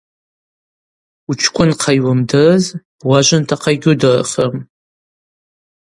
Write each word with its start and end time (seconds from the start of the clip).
Учкӏвынхъа 1.29 1.91
йуымдырыз 1.97 2.65
уажвынтахъа 3.07 3.71
йгьудырхрым. 3.75 4.55